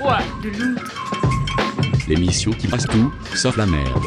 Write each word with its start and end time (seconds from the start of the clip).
De. 0.00 0.74
L'émission 2.08 2.50
qui 2.50 2.66
passe 2.66 2.84
tout, 2.84 3.12
sauf 3.36 3.56
la 3.56 3.64
merde. 3.64 4.04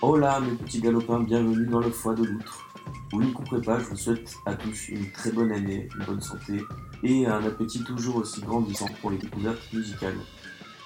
Hola 0.00 0.40
mes 0.40 0.52
petits 0.52 0.80
galopins, 0.80 1.20
bienvenue 1.20 1.66
dans 1.66 1.80
le 1.80 1.90
foie 1.90 2.14
de 2.14 2.24
l'outre. 2.24 2.66
Vous 3.12 3.22
n'y 3.22 3.32
couperez 3.32 3.60
pas, 3.60 3.78
je 3.78 3.84
vous 3.84 3.96
souhaite 3.96 4.34
à 4.46 4.54
tous 4.54 4.88
une 4.88 5.12
très 5.12 5.32
bonne 5.32 5.52
année, 5.52 5.86
une 5.98 6.06
bonne 6.06 6.22
santé 6.22 6.64
et 7.02 7.26
un 7.26 7.44
appétit 7.44 7.84
toujours 7.84 8.16
aussi 8.16 8.40
grandissant 8.40 8.88
pour 9.02 9.10
les 9.10 9.18
découvertes 9.18 9.70
musicales. 9.74 10.16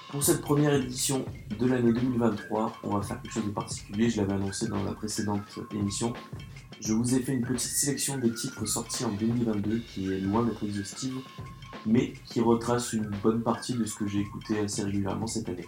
Pour 0.09 0.21
cette 0.21 0.41
première 0.41 0.73
édition 0.73 1.23
de 1.57 1.65
l'année 1.65 1.93
2023, 1.93 2.79
on 2.83 2.97
va 2.97 3.01
faire 3.01 3.21
quelque 3.21 3.33
chose 3.33 3.45
de 3.45 3.51
particulier, 3.51 4.09
je 4.09 4.17
l'avais 4.17 4.33
annoncé 4.33 4.67
dans 4.67 4.83
la 4.83 4.91
précédente 4.91 5.57
émission. 5.73 6.13
Je 6.81 6.93
vous 6.93 7.15
ai 7.15 7.19
fait 7.19 7.33
une 7.33 7.45
petite 7.45 7.71
sélection 7.71 8.17
des 8.17 8.33
titres 8.33 8.65
sortis 8.65 9.05
en 9.05 9.11
2022 9.11 9.79
qui 9.79 10.11
est 10.11 10.19
loin 10.19 10.43
d'être 10.43 10.63
exhaustive, 10.63 11.15
mais 11.85 12.13
qui 12.25 12.41
retrace 12.41 12.93
une 12.93 13.09
bonne 13.21 13.41
partie 13.41 13.73
de 13.73 13.85
ce 13.85 13.95
que 13.95 14.07
j'ai 14.07 14.19
écouté 14.19 14.59
assez 14.59 14.83
régulièrement 14.83 15.27
cette 15.27 15.49
année. 15.49 15.65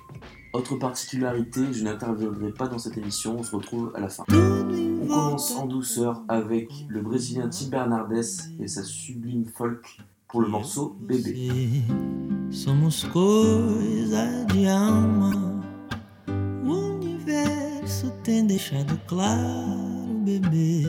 Autre 0.53 0.76
particularité, 0.76 1.62
je 1.71 1.84
n'interviendrai 1.84 2.52
pas 2.52 2.67
dans 2.67 2.79
cette 2.79 2.98
émission, 2.98 3.38
on 3.39 3.43
se 3.43 3.55
retrouve 3.55 3.91
à 3.95 3.99
la 3.99 4.09
fin. 4.09 4.23
On 4.31 5.07
commence 5.07 5.52
en 5.52 5.65
douceur 5.65 6.23
avec 6.27 6.70
le 6.88 7.02
Brésilien 7.02 7.49
Tim 7.49 7.70
Bernardes 7.70 8.26
et 8.59 8.67
sa 8.67 8.84
sublime 8.84 9.45
folk 9.45 9.99
pour 10.27 10.41
le 10.41 10.48
morceau 10.48 10.98
Bébé. 11.01 11.84
Somos 12.51 13.05
universo 18.27 19.95
bebê. 20.25 20.84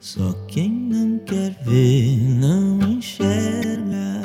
Só 0.00 0.32
quem 0.46 0.70
não 0.70 1.18
quer 1.18 1.58
ver 1.64 2.16
não 2.38 2.78
enxerga. 2.88 4.22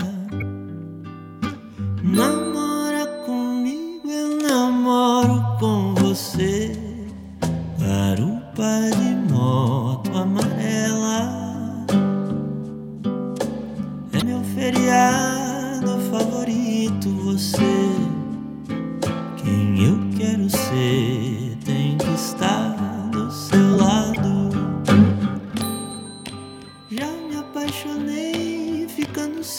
Namora 2.03 3.07
comigo, 3.25 4.07
eu 4.07 4.37
namoro 4.47 5.57
com 5.59 5.95
você. 5.95 6.77
Garupa 7.79 8.91
de 8.95 9.33
moto 9.33 10.15
amarela. 10.15 11.41
É 14.13 14.23
meu 14.23 14.43
feriado 14.43 15.99
favorito, 16.11 17.09
você. 17.23 18.00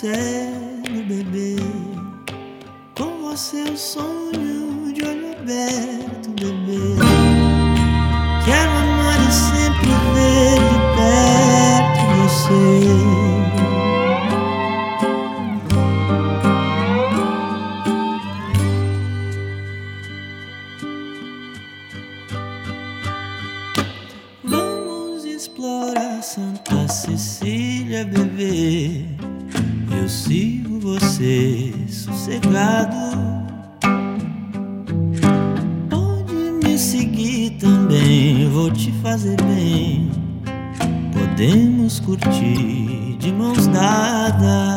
Cego, 0.03 1.05
bebê. 1.06 1.55
Com 2.97 3.22
você 3.22 3.62
o 3.62 3.77
sonho 3.77 4.92
de 4.92 5.05
olho 5.05 5.31
aberto, 5.31 6.31
bebê. 6.31 7.12
Te 38.72 38.91
fazer 39.03 39.37
bem. 39.43 40.10
Podemos 41.12 42.00
curtir 42.00 43.16
de 43.19 43.33
mãos 43.33 43.66
dadas. 43.66 44.72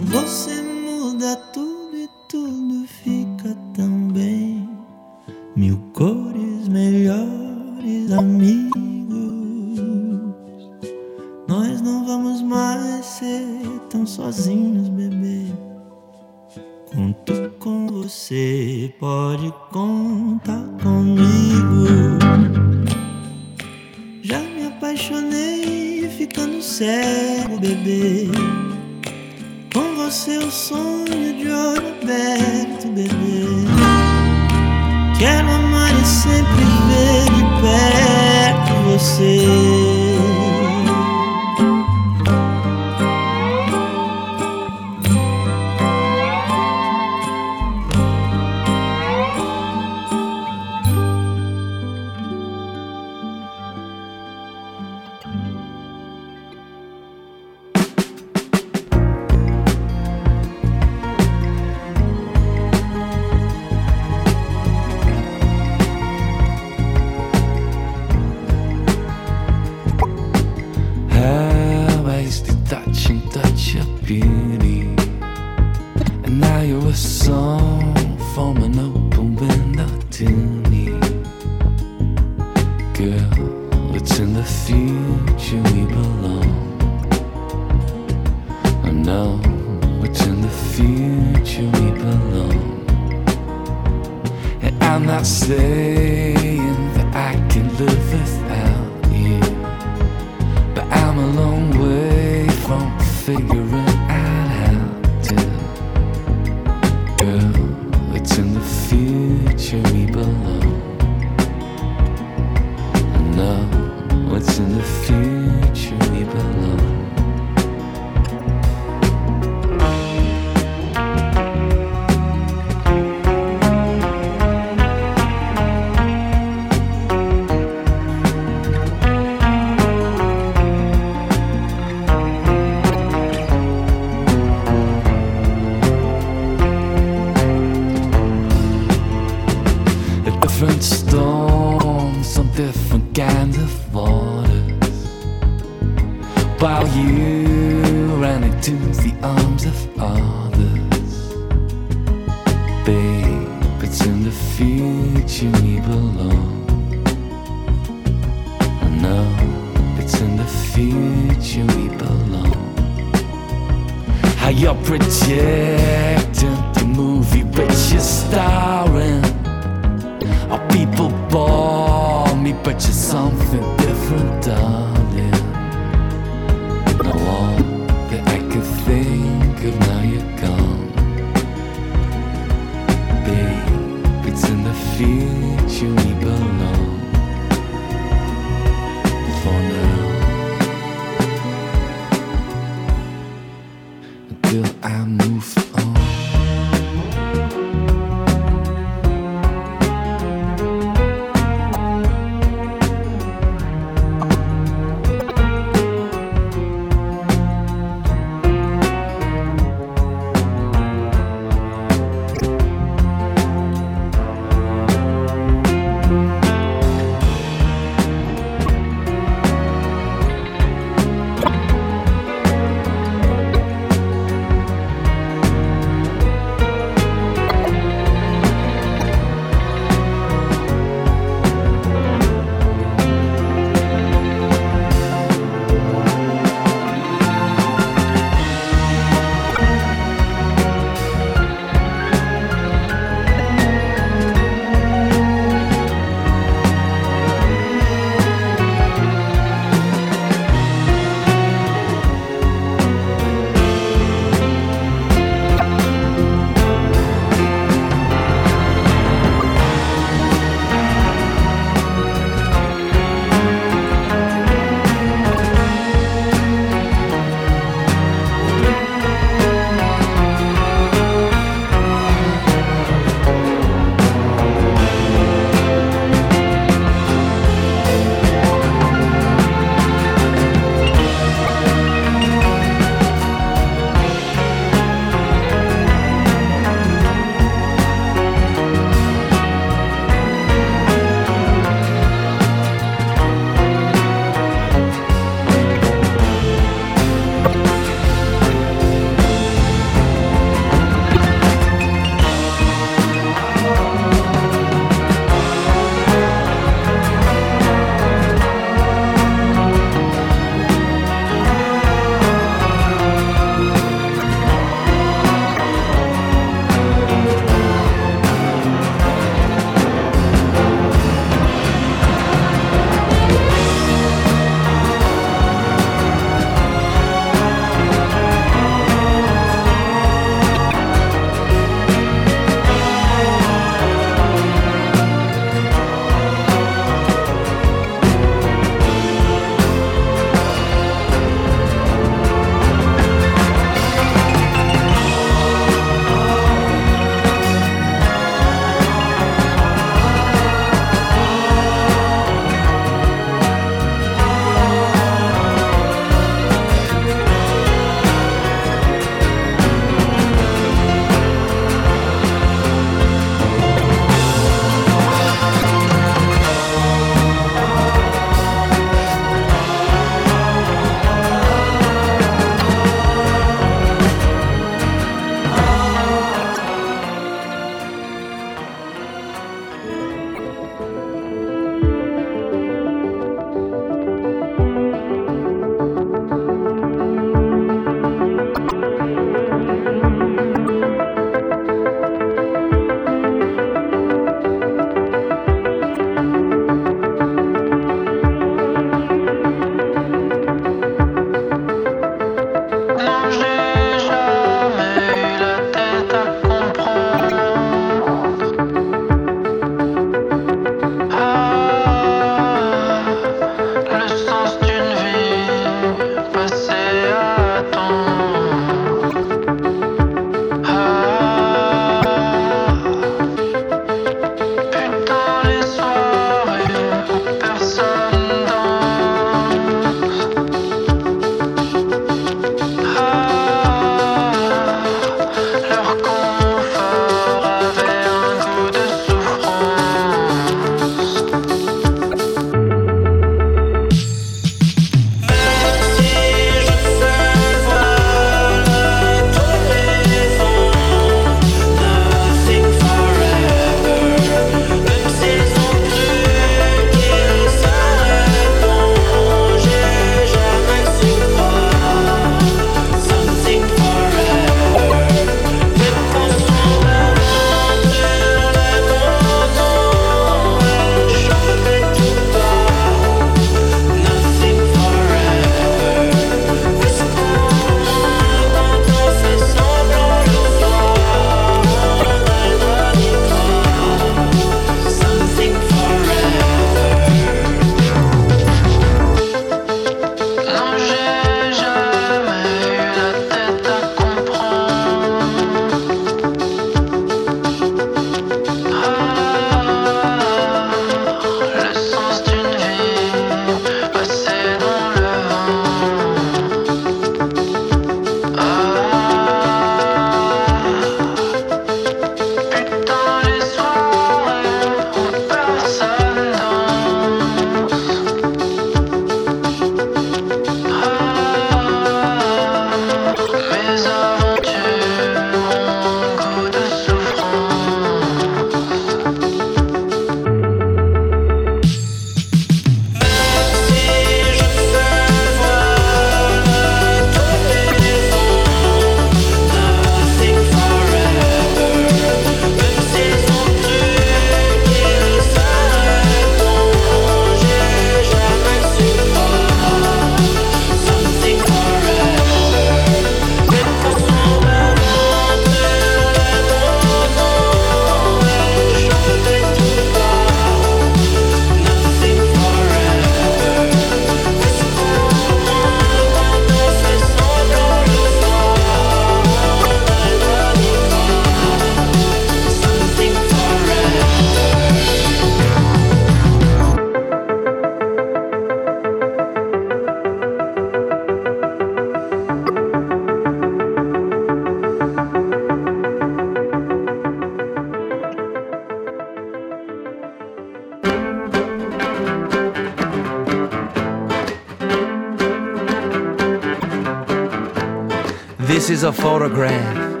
Photograph. 599.20 600.00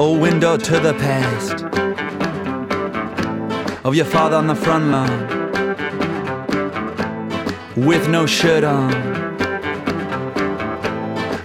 A 0.00 0.10
window 0.10 0.56
to 0.56 0.80
the 0.80 0.92
past 0.94 1.62
of 3.84 3.94
your 3.94 4.04
father 4.04 4.34
on 4.34 4.48
the 4.48 4.56
front 4.56 4.86
lawn 4.86 5.20
with 7.76 8.08
no 8.08 8.26
shirt 8.26 8.64
on, 8.64 8.90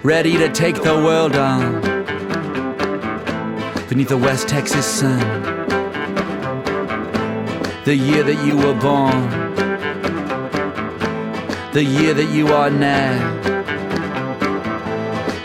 ready 0.02 0.36
to 0.36 0.52
take 0.52 0.82
the 0.82 0.96
world 0.96 1.36
on 1.36 1.80
beneath 3.88 4.10
the 4.10 4.18
West 4.18 4.48
Texas 4.48 4.88
sun. 4.88 5.20
The 7.86 7.96
year 7.96 8.24
that 8.24 8.44
you 8.44 8.58
were 8.58 8.74
born, 8.74 9.30
the 11.72 11.84
year 11.84 12.16
that 12.16 12.32
you 12.32 12.48
are 12.48 12.72
now. 12.72 13.51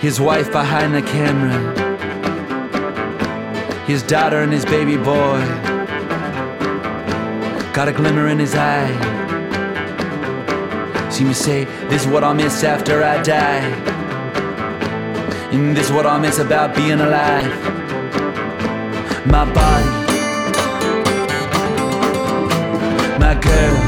His 0.07 0.21
wife 0.21 0.53
behind 0.53 0.95
the 0.95 1.03
camera, 1.03 1.59
his 3.87 4.05
daughter 4.05 4.39
and 4.39 4.53
his 4.53 4.65
baby 4.65 4.97
boy. 4.97 5.41
Got 7.75 7.89
a 7.89 7.93
glimmer 7.93 8.29
in 8.29 8.39
his 8.39 8.55
eye. 8.55 8.93
See 11.11 11.25
me 11.25 11.33
say, 11.35 11.65
This 11.89 12.03
is 12.03 12.07
what 12.07 12.23
I'll 12.23 12.35
miss 12.35 12.63
after 12.63 13.03
I 13.03 13.21
die. 13.21 13.67
And 15.51 15.77
this 15.77 15.87
is 15.87 15.93
what 15.93 16.07
I'll 16.07 16.21
miss 16.21 16.39
about 16.39 16.77
being 16.77 17.01
alive. 17.01 17.51
My 19.27 19.45
body, 19.53 19.91
my 23.19 23.35
girls, 23.43 23.86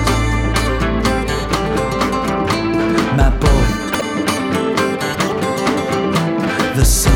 the 6.79 6.85
sun. 6.85 7.13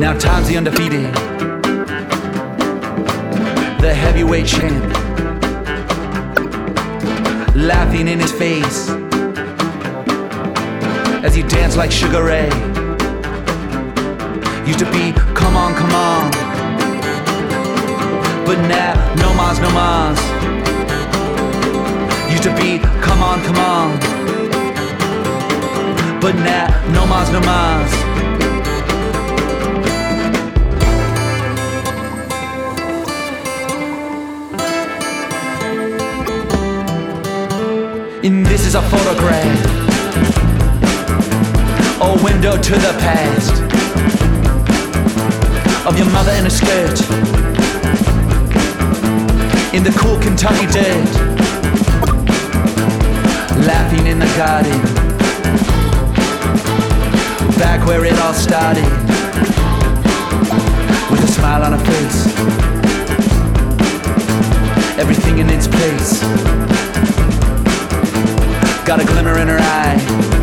Now 0.00 0.16
time's 0.18 0.48
the 0.48 0.56
undefeated, 0.56 1.12
the 3.82 3.92
heavyweight 3.92 4.46
champ, 4.46 4.84
laughing 7.54 8.08
in 8.08 8.18
his 8.18 8.32
face 8.32 8.88
as 11.22 11.34
he 11.34 11.42
danced 11.42 11.76
like 11.76 11.92
Sugar 11.92 12.24
Ray. 12.24 12.48
Used 14.66 14.78
to 14.78 14.90
be, 14.90 15.12
come 15.34 15.54
on, 15.54 15.74
come 15.74 15.92
on, 15.92 16.43
but 18.44 18.58
now 18.68 18.94
no 19.16 19.32
mas, 19.34 19.58
no 19.58 19.70
mas. 19.70 20.18
Used 22.30 22.42
to 22.42 22.54
be, 22.56 22.78
come 23.00 23.22
on, 23.22 23.42
come 23.42 23.56
on, 23.56 23.98
but 26.20 26.34
now 26.36 26.68
no 26.92 27.06
mas, 27.06 27.30
no 27.30 27.40
mas. 27.40 27.90
And 38.24 38.44
this 38.46 38.66
is 38.66 38.74
a 38.74 38.82
photograph, 38.82 39.60
a 42.00 42.24
window 42.24 42.56
to 42.56 42.72
the 42.72 42.94
past 43.00 43.62
of 45.86 45.98
your 45.98 46.10
mother 46.10 46.32
in 46.32 46.46
a 46.46 46.50
skirt 46.50 47.53
in 49.74 49.82
the 49.82 49.90
cool 49.98 50.16
Kentucky 50.20 50.66
dirt, 50.66 51.04
laughing 53.66 54.06
in 54.06 54.20
the 54.20 54.26
garden, 54.36 54.80
back 57.58 57.84
where 57.84 58.04
it 58.04 58.16
all 58.20 58.32
started, 58.32 58.84
with 61.10 61.24
a 61.24 61.26
smile 61.26 61.64
on 61.64 61.72
her 61.72 61.84
face, 61.90 62.26
everything 64.96 65.38
in 65.38 65.50
its 65.50 65.66
place. 65.66 66.22
Got 68.86 69.00
a 69.00 69.04
glimmer 69.04 69.38
in 69.38 69.48
her 69.48 69.58
eye. 69.58 70.33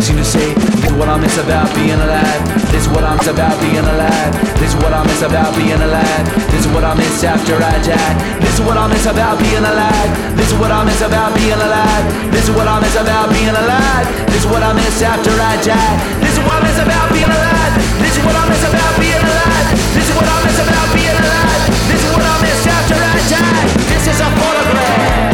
Seem 0.00 0.16
to 0.16 0.24
say, 0.24 0.56
this 0.56 0.88
is 0.88 0.96
what 0.96 1.12
I 1.12 1.20
miss 1.20 1.36
about 1.36 1.68
being 1.76 2.00
alive. 2.00 2.40
This 2.72 2.88
is 2.88 2.88
what 2.88 3.04
I 3.04 3.20
miss 3.20 3.28
about 3.28 3.52
being 3.60 3.84
alive. 3.84 4.32
This 4.56 4.72
is 4.72 4.76
what 4.80 4.96
I 4.96 5.04
miss 5.04 5.20
about 5.20 5.52
being 5.52 5.76
alive. 5.76 6.24
This 6.48 6.64
is 6.64 6.72
what 6.72 6.84
I 6.88 6.96
miss 6.96 7.20
after 7.20 7.60
I 7.60 7.76
die. 7.84 8.16
This 8.40 8.56
is 8.56 8.64
what 8.64 8.80
I 8.80 8.88
miss 8.88 9.04
about 9.04 9.36
being 9.36 9.60
alive. 9.60 10.10
This 10.40 10.48
is 10.48 10.56
what 10.56 10.72
I 10.72 10.88
miss 10.88 11.04
about 11.04 11.36
being 11.36 11.52
alive. 11.52 12.32
This 12.32 12.48
is 12.48 12.52
what 12.56 12.64
I 12.64 12.80
miss 12.80 12.96
about 12.96 13.28
being 13.28 13.52
alive. 13.52 14.08
This 14.32 14.40
is 14.40 14.48
what 14.48 14.64
I 14.64 14.72
miss 14.72 15.04
after 15.04 15.36
I 15.36 15.54
die. 15.68 15.96
This 16.24 16.32
is 16.32 16.40
what 16.48 16.56
I 16.56 16.60
miss 16.64 16.80
about 16.80 17.08
being 17.12 17.28
alive. 17.28 17.72
This 18.00 18.16
is 18.16 18.24
what 18.24 18.36
I 18.40 18.44
miss 18.48 18.64
about 18.64 18.94
being 18.96 19.20
alive. 19.20 19.68
This 19.92 20.08
is 20.08 20.16
what 20.16 20.28
I 20.32 20.36
miss 20.48 20.58
about 20.64 20.88
being 20.96 21.12
alive. 21.12 21.62
This 21.92 22.00
is 22.00 22.12
what 22.16 22.24
I 22.24 22.36
miss 22.40 22.62
after 22.64 22.96
I 22.96 23.16
die. 23.28 23.68
This 23.84 24.04
is 24.08 24.16
a 24.16 24.30
photograph 24.32 25.28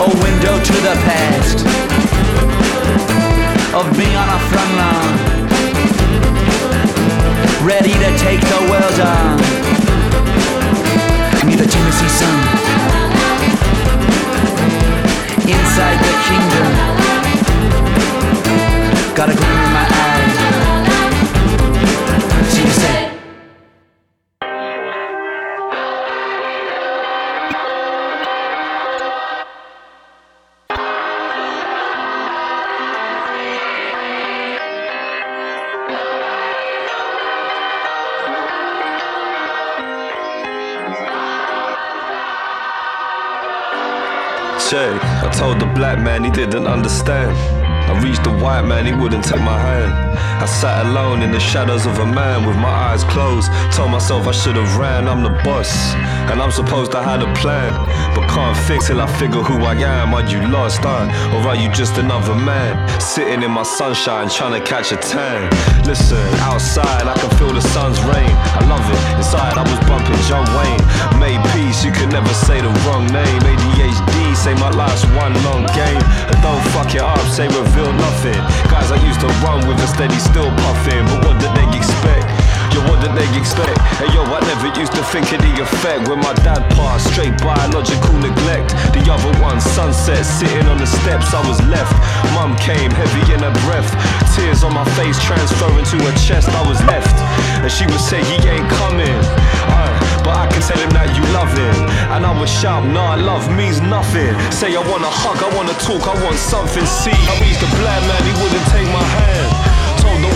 a 0.00 0.08
window 0.24 0.56
to 0.64 0.76
the 0.84 0.96
past 1.08 2.09
of 3.74 3.86
being 3.96 4.16
on 4.16 4.28
a 4.28 4.38
front 4.50 4.72
line, 4.80 5.16
ready 7.64 7.92
to 7.92 8.10
take 8.18 8.40
the 8.40 8.60
world 8.70 9.00
on. 9.00 9.36
Near 11.46 11.56
the 11.56 11.66
Tennessee 11.66 12.12
sun, 12.20 12.36
inside 15.46 15.98
the 16.06 16.14
kingdom, 16.28 16.68
got 19.14 19.28
a 19.30 19.59
I 44.72 45.32
told 45.36 45.58
the 45.58 45.66
black 45.66 45.98
man 45.98 46.22
he 46.22 46.30
didn't 46.30 46.68
understand. 46.68 47.36
I 47.90 48.00
reached 48.00 48.22
the 48.22 48.30
white 48.30 48.62
man, 48.62 48.86
he 48.86 48.92
wouldn't 48.92 49.24
take 49.24 49.40
my 49.40 49.58
hand. 49.58 50.09
I 50.40 50.46
sat 50.46 50.86
alone 50.86 51.22
in 51.22 51.32
the 51.32 51.40
shadows 51.40 51.86
of 51.86 51.98
a 51.98 52.06
man 52.06 52.46
with 52.46 52.56
my 52.56 52.68
eyes 52.68 53.04
closed. 53.04 53.50
Told 53.72 53.90
myself 53.90 54.26
I 54.26 54.32
should 54.32 54.56
have 54.56 54.76
ran, 54.76 55.08
I'm 55.08 55.22
the 55.22 55.30
boss. 55.44 55.72
And 56.30 56.40
I'm 56.40 56.50
supposed 56.50 56.92
to 56.92 57.02
have 57.02 57.20
a 57.22 57.32
plan. 57.34 57.72
But 58.14 58.28
can't 58.28 58.56
fix 58.66 58.86
till 58.86 59.00
I 59.00 59.06
figure 59.18 59.42
who 59.42 59.64
I 59.64 59.74
am. 59.74 60.14
Are 60.14 60.24
you 60.24 60.40
lost, 60.48 60.80
huh? 60.82 61.10
Or 61.34 61.48
are 61.48 61.56
you 61.56 61.68
just 61.70 61.98
another 61.98 62.34
man? 62.34 62.74
Sitting 63.00 63.42
in 63.42 63.50
my 63.50 63.62
sunshine, 63.64 64.28
trying 64.28 64.58
to 64.58 64.64
catch 64.66 64.92
a 64.92 64.96
tan. 64.96 65.50
Listen, 65.84 66.24
outside 66.40 67.04
I 67.06 67.14
can 67.18 67.30
feel 67.38 67.52
the 67.52 67.60
sun's 67.60 68.00
rain. 68.08 68.32
I 68.56 68.64
love 68.68 68.84
it. 68.86 69.00
Inside 69.18 69.58
I 69.58 69.64
was 69.66 69.80
bumping 69.88 70.20
John 70.28 70.46
Wayne. 70.56 70.82
Made 71.20 71.42
peace, 71.52 71.84
you 71.84 71.92
can 71.92 72.08
never 72.08 72.32
say 72.46 72.60
the 72.60 72.72
wrong 72.86 73.06
name. 73.12 73.40
ADHD, 73.44 74.36
say 74.36 74.54
my 74.54 74.70
life's 74.70 75.04
one 75.18 75.34
long 75.44 75.66
game. 75.76 76.02
And 76.30 76.38
don't 76.40 76.64
fuck 76.72 76.94
it 76.94 77.02
up, 77.02 77.20
say 77.28 77.48
reveal 77.48 77.92
nothing. 77.92 78.40
Guys 78.70 78.90
I 78.90 78.98
used 79.04 79.20
to 79.20 79.30
run 79.44 79.66
with 79.68 79.78
a 79.82 79.88
steady 80.10 80.18
still 80.18 80.50
puffing. 80.66 81.04
But 81.06 81.24
what 81.26 81.36
did 81.40 81.52
they 81.54 81.66
expect? 81.76 82.26
Yo, 82.74 82.80
what 82.86 83.02
did 83.02 83.14
they 83.18 83.26
expect? 83.38 83.78
Hey 83.98 84.06
yo, 84.14 84.22
I 84.22 84.40
never 84.46 84.70
used 84.78 84.94
to 84.94 85.02
think 85.10 85.26
of 85.32 85.42
the 85.42 85.62
effect 85.62 86.08
when 86.08 86.18
my 86.18 86.34
dad 86.46 86.62
passed. 86.78 87.10
Straight 87.12 87.34
biological 87.42 88.14
neglect. 88.18 88.70
The 88.94 89.02
other 89.10 89.32
one, 89.42 89.60
sunset, 89.60 90.24
sitting 90.24 90.66
on 90.66 90.78
the 90.78 90.86
steps, 90.86 91.34
I 91.34 91.42
was 91.46 91.58
left. 91.66 91.94
Mum 92.34 92.54
came, 92.58 92.90
heavy 92.90 93.34
in 93.34 93.42
her 93.42 93.54
breath. 93.66 93.90
Tears 94.34 94.62
on 94.62 94.72
my 94.74 94.86
face, 94.94 95.18
transferring 95.22 95.84
to 95.84 95.96
her 96.06 96.16
chest, 96.18 96.48
I 96.48 96.62
was 96.68 96.78
left. 96.86 97.14
And 97.62 97.70
she 97.70 97.86
would 97.86 98.00
say, 98.00 98.22
he 98.22 98.38
ain't 98.46 98.70
coming. 98.70 99.18
Uh, 99.66 99.90
but 100.22 100.38
I 100.38 100.46
can 100.46 100.62
tell 100.62 100.78
him 100.78 100.90
that 100.94 101.10
you 101.18 101.26
love 101.34 101.50
him. 101.50 101.74
And 102.14 102.22
I 102.22 102.30
would 102.38 102.48
shout, 102.48 102.86
nah, 102.86 103.18
love 103.18 103.50
means 103.50 103.80
nothing. 103.82 104.30
Say 104.54 104.78
I 104.78 104.82
wanna 104.86 105.10
hug, 105.10 105.42
I 105.42 105.50
wanna 105.58 105.74
talk, 105.82 106.06
I 106.06 106.14
want 106.22 106.38
something. 106.38 106.86
See, 106.86 107.10
I 107.10 107.34
reached 107.42 107.58
the 107.58 107.70
black 107.82 107.98
man, 108.06 108.22
he 108.22 108.32
wouldn't 108.38 108.66
take 108.70 108.86
my 108.94 109.02
hand 109.02 109.69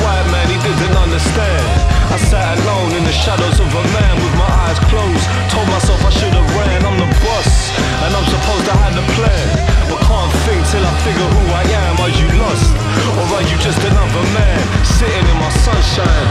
white, 0.03 0.27
man, 0.33 0.47
he 0.51 0.59
didn't 0.63 0.97
understand. 0.97 1.67
I 2.11 2.19
sat 2.19 2.59
alone 2.63 2.95
in 2.95 3.05
the 3.05 3.13
shadows 3.15 3.59
of 3.59 3.69
a 3.69 3.85
man 3.95 4.15
with 4.19 4.35
my 4.39 4.51
eyes 4.67 4.79
closed. 4.91 5.27
Told 5.51 5.69
myself 5.69 5.99
I 6.05 6.11
should 6.11 6.35
have 6.35 6.49
ran, 6.59 6.81
I'm 6.87 6.99
the 6.99 7.11
boss, 7.23 7.51
and 8.07 8.11
I'm 8.15 8.27
supposed 8.27 8.67
to 8.71 8.75
have 8.75 8.95
the 8.95 9.07
plan. 9.19 9.47
But 9.91 10.01
can't 10.07 10.33
think 10.47 10.63
till 10.71 10.85
I 10.85 10.95
figure 11.03 11.31
who 11.31 11.43
I 11.53 11.65
am. 11.85 11.95
Are 12.05 12.15
you 12.15 12.29
lost, 12.39 12.71
or 13.19 13.27
are 13.37 13.45
you 13.47 13.57
just 13.63 13.81
another 13.83 14.25
man 14.35 14.61
sitting 14.85 15.27
in 15.27 15.37
my 15.43 15.53
sunshine? 15.63 16.29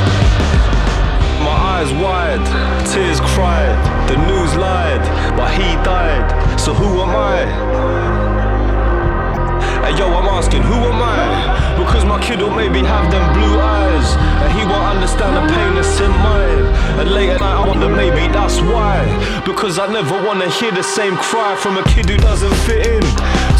My 1.43 1.57
eyes 1.75 1.91
wide, 1.99 2.43
tears 2.87 3.19
cried, 3.19 3.75
the 4.07 4.15
news 4.15 4.55
lied, 4.55 5.03
but 5.35 5.51
he 5.51 5.75
died, 5.83 6.27
so 6.57 6.73
who 6.73 7.01
am 7.01 7.09
I? 7.09 8.52
Hey 9.83 9.99
yo, 9.99 10.07
I'm 10.07 10.31
asking, 10.31 10.63
who 10.63 10.79
am 10.79 10.95
I? 10.95 11.75
Because 11.75 12.05
my 12.05 12.15
kid 12.23 12.39
will 12.39 12.55
maybe 12.55 12.79
have 12.87 13.11
them 13.11 13.25
blue 13.35 13.59
eyes, 13.59 14.15
and 14.39 14.49
he 14.55 14.63
won't 14.63 14.87
understand 14.95 15.35
the 15.35 15.43
pain 15.43 15.75
that's 15.75 15.99
in 15.99 16.07
mine. 16.23 16.71
And 17.03 17.11
late 17.11 17.35
at 17.35 17.43
night, 17.43 17.59
I 17.59 17.67
wonder 17.67 17.91
maybe 17.91 18.31
that's 18.31 18.63
why. 18.63 19.03
Because 19.43 19.79
I 19.83 19.91
never 19.91 20.15
wanna 20.23 20.47
hear 20.47 20.71
the 20.71 20.87
same 20.87 21.19
cry 21.19 21.59
from 21.59 21.75
a 21.75 21.83
kid 21.83 22.07
who 22.07 22.15
doesn't 22.15 22.55
fit 22.63 22.87
in 22.95 23.03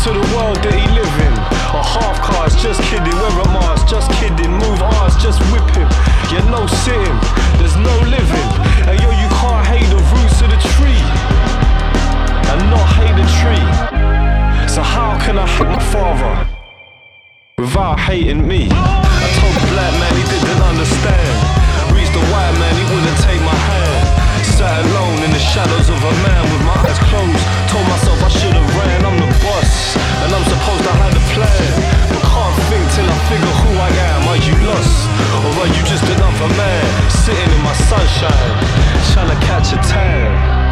to 0.08 0.10
the 0.16 0.24
world 0.32 0.64
that 0.64 0.72
he 0.72 0.88
live 0.96 1.16
in. 1.28 1.36
A 1.76 1.84
half 1.84 2.16
cars, 2.24 2.56
just 2.56 2.80
kidding, 2.88 3.20
wear 3.20 3.44
a 3.44 3.48
mask, 3.52 3.92
just 3.92 4.08
kidding, 4.16 4.56
move 4.64 4.80
ours, 4.80 5.20
just 5.20 5.44
whip 5.52 5.68
him. 5.76 5.92
Yeah, 6.32 6.48
no 6.48 6.64
sitting, 6.88 7.20
there's 7.60 7.76
no 7.76 7.96
living. 8.08 8.50
And 8.88 8.96
yo, 9.04 9.12
you 9.12 9.28
can't 9.44 9.68
hate 9.68 9.92
the 9.92 10.00
roots 10.16 10.40
of 10.40 10.56
the 10.56 10.60
tree 10.72 11.04
and 12.48 12.60
not 12.72 12.88
hate 12.96 13.12
the 13.12 13.28
tree. 13.44 14.23
So 14.74 14.82
how 14.82 15.14
can 15.22 15.38
I 15.38 15.46
hate 15.46 15.70
my 15.70 15.86
father 15.94 16.34
without 17.62 18.00
hating 18.00 18.42
me? 18.42 18.74
I 18.74 19.30
told 19.38 19.54
the 19.54 19.70
black 19.70 19.94
man 20.02 20.14
he 20.18 20.26
didn't 20.26 20.66
understand. 20.66 21.94
Reached 21.94 22.10
the 22.10 22.26
white 22.34 22.58
man, 22.58 22.74
he 22.74 22.86
wouldn't 22.90 23.20
take 23.22 23.38
my 23.46 23.54
hand. 23.54 24.02
Sat 24.42 24.82
alone 24.82 25.22
in 25.22 25.30
the 25.30 25.38
shadows 25.38 25.94
of 25.94 26.02
a 26.02 26.14
man 26.26 26.42
with 26.50 26.66
my 26.66 26.74
eyes 26.90 26.98
closed. 27.06 27.46
Told 27.70 27.86
myself 27.86 28.18
I 28.26 28.34
should 28.34 28.58
have 28.58 28.66
ran. 28.74 29.06
I'm 29.06 29.14
the 29.22 29.30
boss, 29.46 29.94
and 30.26 30.34
I'm 30.34 30.46
supposed 30.50 30.84
to 30.90 30.94
have 31.06 31.14
the 31.14 31.26
plan. 31.38 31.70
But 32.10 32.26
can't 32.26 32.58
think 32.74 32.86
till 32.98 33.06
I 33.06 33.18
figure 33.30 33.56
who 33.62 33.78
I 33.78 33.94
am. 34.10 34.22
Are 34.26 34.42
you 34.42 34.58
lost, 34.74 35.06
or 35.46 35.54
are 35.54 35.70
you 35.70 35.82
just 35.86 36.02
another 36.02 36.50
man 36.58 36.82
sitting 37.22 37.46
in 37.46 37.62
my 37.62 37.78
sunshine, 37.78 38.58
trying 39.14 39.30
to 39.30 39.38
catch 39.46 39.70
a 39.70 39.78
tan? 39.86 40.63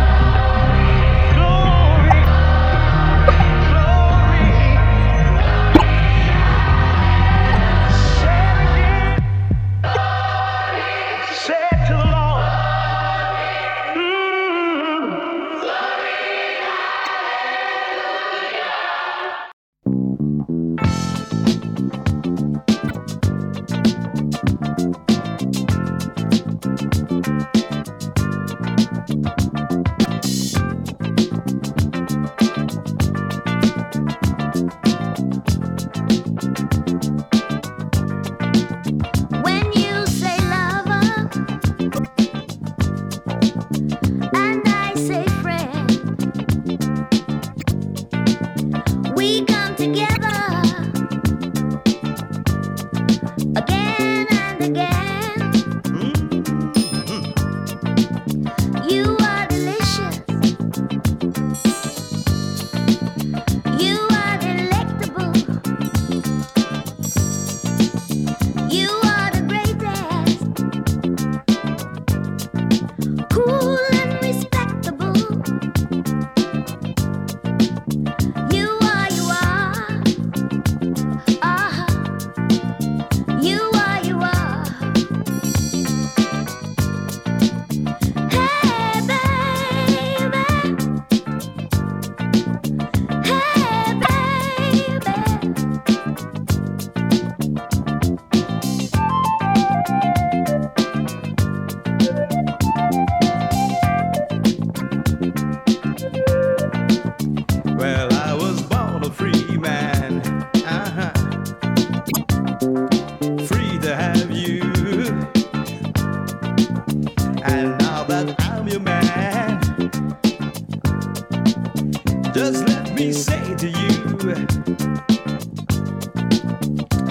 Just 122.41 122.67
let 122.67 122.95
me 122.95 123.13
say 123.13 123.55
to 123.55 123.67
you, 123.67 123.91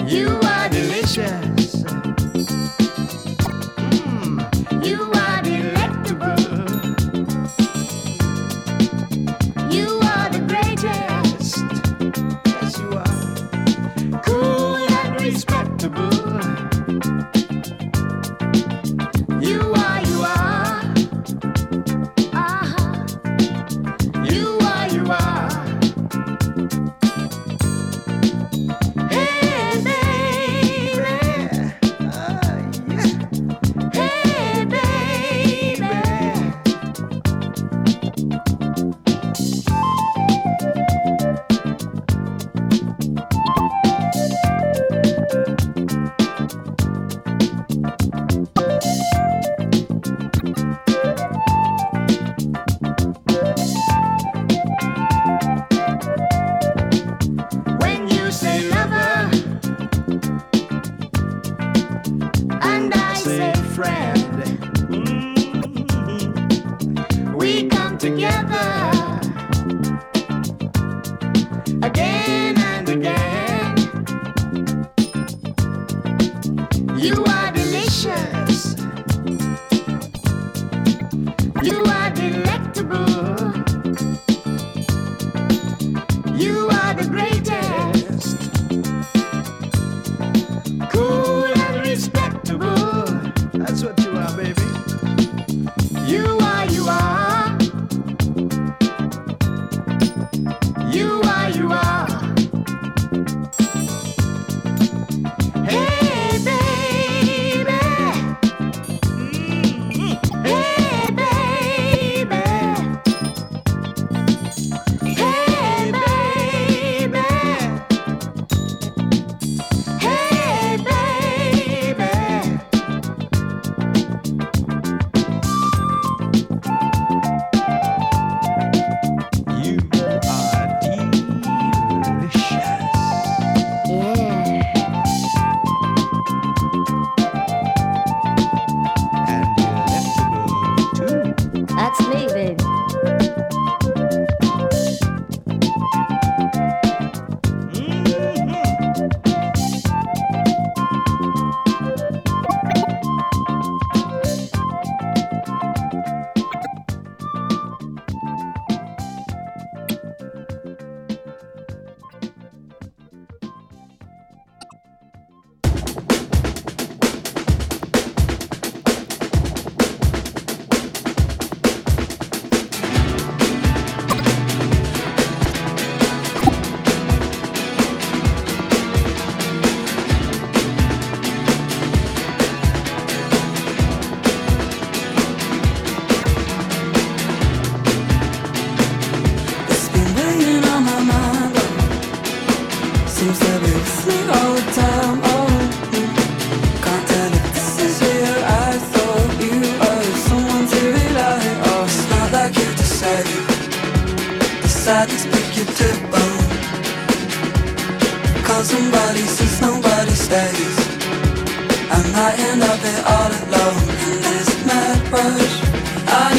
you 0.05 0.27
are 0.43 0.67
delicious. 0.67 1.50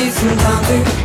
need 0.03 0.13
some 0.13 0.37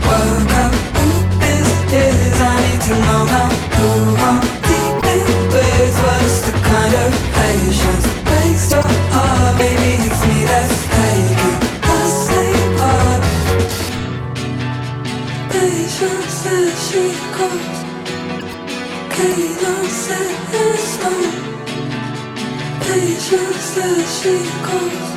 work 0.08 0.52
out 0.62 0.74
who 0.98 1.10
this 1.42 1.70
is. 1.94 2.42
I 2.42 2.56
need 2.66 2.82
to 2.88 2.96
know 3.06 3.24
how 3.34 3.50
to 3.78 3.88
walk 4.22 4.44
deep 4.70 5.06
in 5.14 5.24
the 5.54 6.60
kind 6.72 6.94
of 7.04 7.10
patience 7.38 8.06
breaks 8.28 8.72
your 8.72 8.88
heart? 9.14 9.54
Maybe 9.60 9.90
it's 10.06 10.22
me 10.28 10.40
that's 10.50 10.78
taking 10.96 11.58
the 11.88 12.00
same 12.26 12.72
part. 12.80 13.22
Patience 15.54 16.46
as 16.58 16.74
she 16.88 17.04
calls, 17.36 17.78
cadence 19.14 20.10
is 20.66 20.88
long. 21.04 21.34
Patience 22.88 23.78
as 23.78 24.22
she 24.22 24.36
calls. 24.66 25.17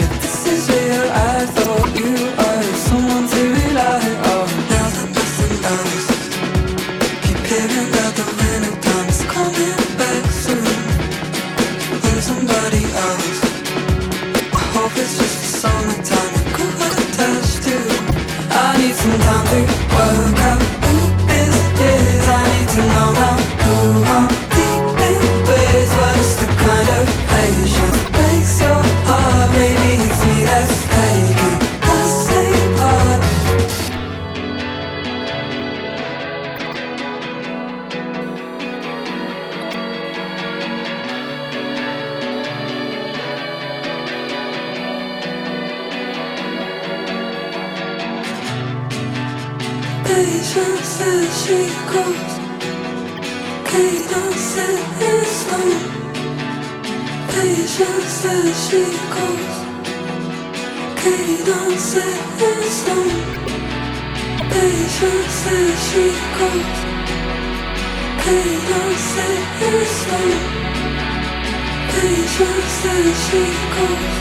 city 72.01 72.25
trucks 72.35 72.81
that 72.81 73.13
she 73.29 73.41
calls 73.75 74.20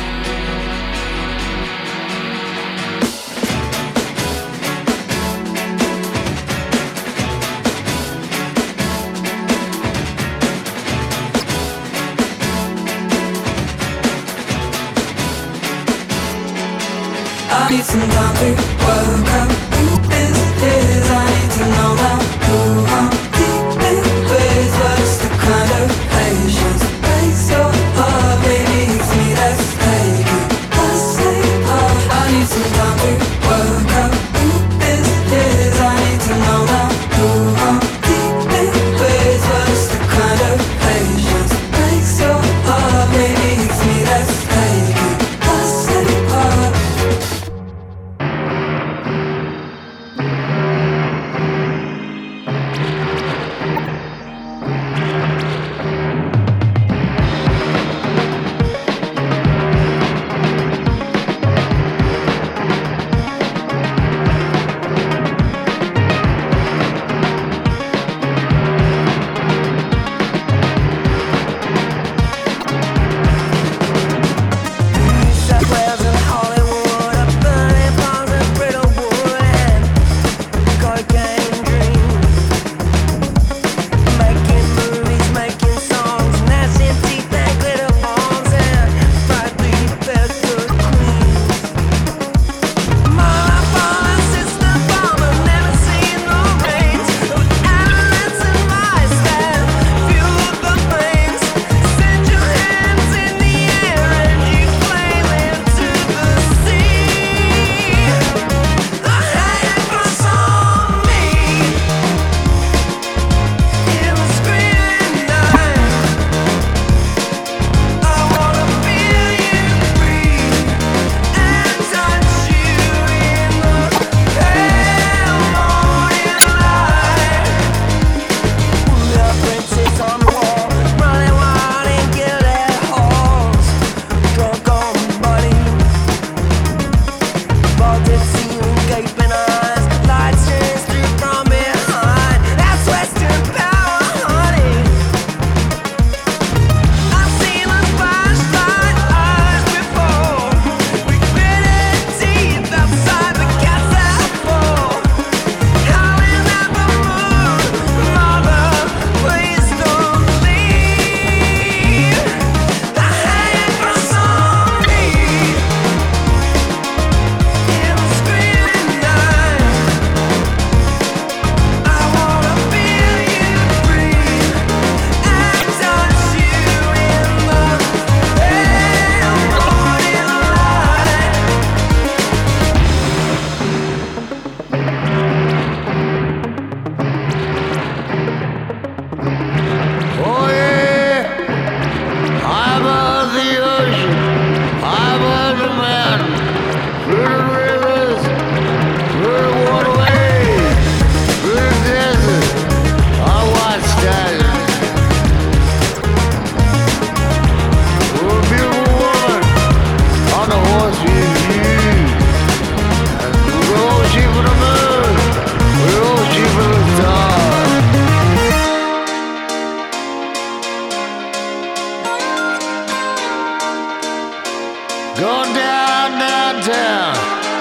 Going 225.20 225.52
down, 225.52 226.18
downtown, 226.18 227.14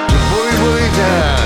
to 0.07 0.15
boogie 0.31 0.57
boogie 0.63 0.95
town. 0.95 1.38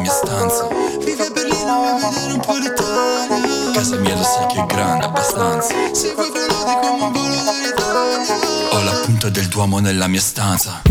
Mia 0.00 0.10
stanza. 0.12 0.66
Vivi 1.04 1.22
a 1.22 1.30
Berlino 1.30 1.74
vuoi 1.74 2.00
vedere 2.00 2.32
un 2.32 2.40
po' 2.40 2.56
l'Italia? 2.56 3.72
Casa 3.72 3.96
mia 3.96 4.16
lo 4.16 4.22
sai 4.22 4.46
che 4.46 4.60
è 4.60 4.66
grande, 4.66 5.04
abbastanza. 5.06 5.74
Se 5.92 6.14
vuoi 6.14 6.30
volare 6.30 6.80
come 6.80 7.02
un 7.04 7.12
volo 7.12 7.34
dall'Italia. 7.44 8.34
Ho 8.72 8.82
la 8.82 9.00
punta 9.04 9.28
del 9.28 9.46
Duomo 9.48 9.78
nella 9.78 10.06
mia 10.08 10.20
stanza. 10.20 10.82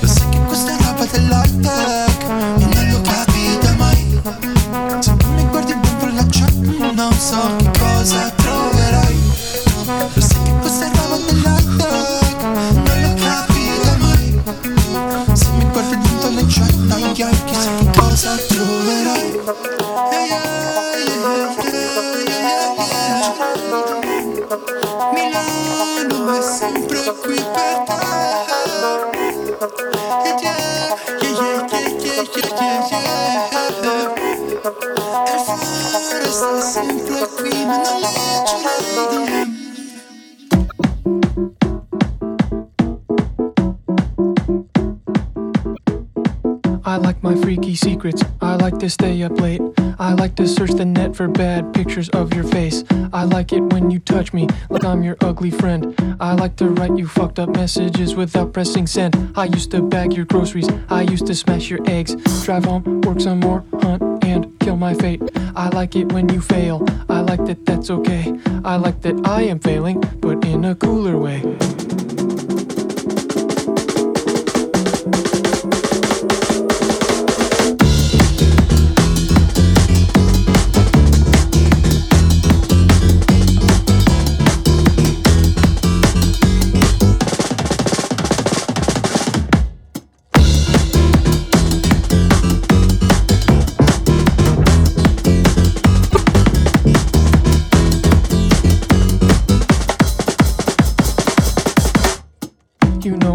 Lo 0.00 0.06
sai 0.06 0.28
che 0.30 0.38
questa 0.46 0.76
è 0.76 0.82
roba 0.82 1.04
dell'high 1.04 1.60
tech 1.60 2.22
E 2.24 2.64
non 2.64 2.88
lo 2.90 3.00
capite 3.02 3.72
mai. 3.78 4.20
Se 5.00 5.16
tu 5.16 5.26
mi 5.32 5.44
guardi 5.46 5.74
dentro 5.80 6.12
la 6.12 6.26
chat 6.28 6.52
Non 6.94 7.12
so 7.12 7.56
che 7.56 7.70
cosa 7.78 8.30
troverai. 8.30 9.20
Lo 10.14 10.20
sai 10.20 10.42
che 10.42 10.52
questa 10.60 10.86
è 10.86 10.90
roba 10.96 11.16
dell'high 11.16 11.76
tech 11.76 12.42
Non 12.72 13.00
lo 13.02 13.14
capite 13.14 13.96
mai. 13.98 14.42
Se 15.34 15.46
mi 15.50 15.64
guardi 15.70 15.98
dentro 15.98 16.30
la 16.30 16.42
chat 16.48 16.92
Ai 16.92 17.12
I 46.90 46.96
like 46.96 47.22
my 47.22 47.36
freaky 47.36 47.76
secrets. 47.76 48.22
I 48.40 48.56
like 48.56 48.78
to 48.78 48.90
stay 48.90 49.22
up 49.22 49.29
for 51.20 51.28
bad 51.28 51.74
pictures 51.74 52.08
of 52.20 52.32
your 52.32 52.44
face. 52.44 52.82
I 53.12 53.24
like 53.24 53.52
it 53.52 53.60
when 53.60 53.90
you 53.90 53.98
touch 53.98 54.32
me 54.32 54.48
like 54.70 54.86
I'm 54.86 55.02
your 55.02 55.18
ugly 55.20 55.50
friend. 55.50 55.94
I 56.18 56.32
like 56.32 56.56
to 56.56 56.68
write 56.70 56.96
you 56.96 57.06
fucked 57.06 57.38
up 57.38 57.50
messages 57.50 58.14
without 58.14 58.54
pressing 58.54 58.86
send. 58.86 59.14
I 59.36 59.44
used 59.44 59.70
to 59.72 59.82
bag 59.82 60.14
your 60.14 60.24
groceries, 60.24 60.66
I 60.88 61.02
used 61.02 61.26
to 61.26 61.34
smash 61.34 61.68
your 61.68 61.80
eggs. 61.86 62.14
Drive 62.46 62.64
home, 62.64 63.02
work 63.02 63.20
some 63.20 63.40
more, 63.40 63.62
hunt, 63.82 64.24
and 64.24 64.58
kill 64.60 64.78
my 64.78 64.94
fate. 64.94 65.20
I 65.54 65.68
like 65.68 65.94
it 65.94 66.10
when 66.10 66.30
you 66.30 66.40
fail, 66.40 66.86
I 67.10 67.20
like 67.20 67.44
that 67.44 67.66
that's 67.66 67.90
okay. 67.90 68.34
I 68.64 68.76
like 68.76 69.02
that 69.02 69.20
I 69.28 69.42
am 69.42 69.58
failing, 69.58 70.00
but 70.20 70.42
in 70.46 70.64
a 70.64 70.74
cooler 70.74 71.18
way. 71.18 71.40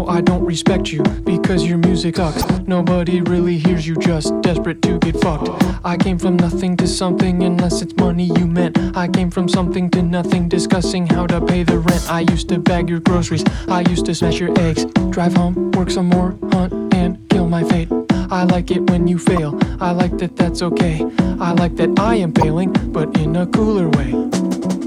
I 0.08 0.20
don't 0.20 0.44
respect 0.44 0.92
you 0.92 1.02
because 1.24 1.64
your 1.64 1.78
music 1.78 2.16
sucks. 2.16 2.44
Nobody 2.66 3.20
really 3.20 3.58
hears 3.58 3.86
you, 3.86 3.96
just 3.96 4.40
desperate 4.40 4.80
to 4.82 4.98
get 4.98 5.20
fucked. 5.20 5.48
I 5.84 5.96
came 5.96 6.18
from 6.18 6.36
nothing 6.36 6.76
to 6.78 6.86
something 6.86 7.42
unless 7.42 7.82
it's 7.82 7.94
money 7.96 8.30
you 8.36 8.46
meant. 8.46 8.78
I 8.96 9.08
came 9.08 9.30
from 9.30 9.48
something 9.48 9.90
to 9.90 10.02
nothing 10.02 10.48
discussing 10.48 11.06
how 11.06 11.26
to 11.26 11.40
pay 11.40 11.62
the 11.64 11.78
rent. 11.78 12.10
I 12.10 12.20
used 12.20 12.48
to 12.50 12.58
bag 12.58 12.88
your 12.88 13.00
groceries, 13.00 13.44
I 13.68 13.80
used 13.90 14.06
to 14.06 14.14
smash 14.14 14.38
your 14.38 14.56
eggs. 14.60 14.84
Drive 15.10 15.34
home, 15.34 15.72
work 15.72 15.90
some 15.90 16.08
more, 16.08 16.38
hunt, 16.52 16.72
and 16.94 17.28
kill 17.28 17.48
my 17.48 17.64
fate. 17.64 17.88
I 18.30 18.44
like 18.44 18.70
it 18.70 18.88
when 18.90 19.06
you 19.06 19.18
fail. 19.18 19.58
I 19.80 19.92
like 19.92 20.18
that 20.18 20.36
that's 20.36 20.62
okay. 20.62 21.04
I 21.40 21.52
like 21.52 21.76
that 21.76 21.98
I 21.98 22.16
am 22.16 22.32
failing, 22.32 22.72
but 22.92 23.16
in 23.18 23.36
a 23.36 23.46
cooler 23.46 23.88
way. 23.90 24.85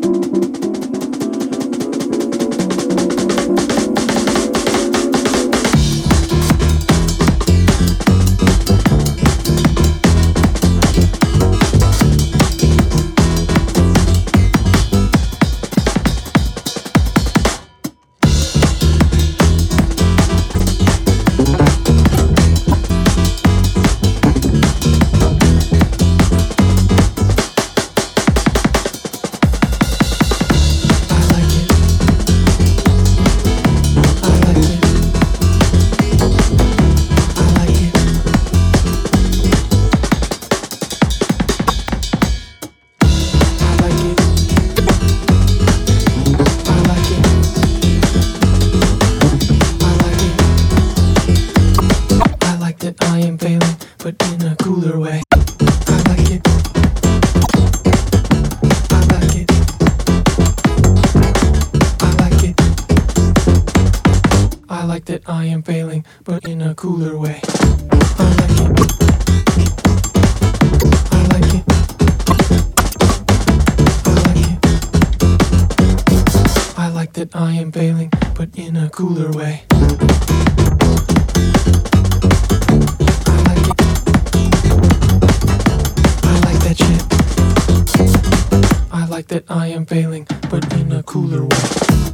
unveiling, 89.80 90.28
but 90.50 90.74
in 90.74 90.92
a 90.92 91.02
cooler 91.04 91.46
way. 91.46 92.09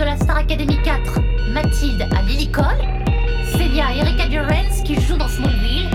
de 0.00 0.04
la 0.06 0.16
Star 0.16 0.38
Academy 0.38 0.78
4, 0.82 1.20
Mathilde 1.52 2.06
à 2.16 2.22
Lily 2.22 2.50
Cole, 2.50 2.64
Célia 3.52 3.92
et 3.94 3.98
Erika 3.98 4.26
Durens 4.28 4.82
qui 4.82 4.94
jouent 4.98 5.18
dans 5.18 5.28
Smallville, 5.28 5.90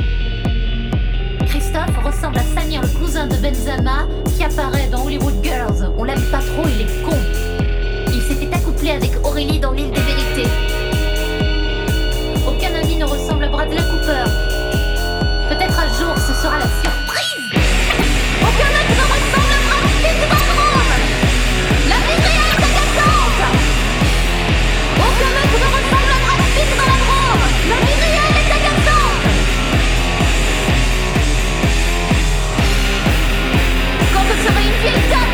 Christophe 1.47 1.97
ressemble 2.06 2.38
à 2.38 2.43
Samir 2.43 2.84
le 2.84 2.99
cousin 2.99 3.26
de 3.26 3.36
Benzama 3.38 4.08
qui 4.38 4.43
apparaît 4.43 4.89
dans 4.91 5.06
Hollywood 5.06 5.34
Girls. 5.43 5.91
On 5.97 6.03
l'aime 6.03 6.22
pas 6.30 6.38
trop, 6.38 6.68
il 6.68 6.82
est 6.82 7.03
con. 7.03 7.18
Il 8.14 8.22
s'était 8.22 8.56
accouplé 8.56 8.91
avec 8.91 9.12
Aurélie 9.24 9.60
dans 9.60 9.72
L'île 9.72 9.89
des 9.89 10.01
vérités. 10.01 10.51
Aucun 12.47 12.76
ami 12.76 12.97
ne 12.97 13.06
ressemble 13.06 13.45
à 13.45 13.49
Bradley 13.49 13.78
Cooper. 13.78 14.30
Peut-être 15.49 15.80
un 15.80 15.88
jour 15.99 16.16
ce 16.16 16.34
sera 16.43 16.60
la 16.60 16.66
surprise. 16.66 17.05
you 34.86 34.92
don't 34.92 35.25